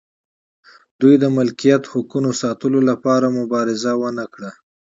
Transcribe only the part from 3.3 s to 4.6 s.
مبارزه ونه کړه.